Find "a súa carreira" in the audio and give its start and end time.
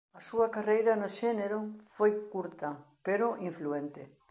0.19-0.93